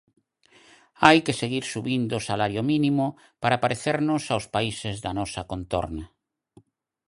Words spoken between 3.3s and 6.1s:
para parecernos aos países da nosa contorna.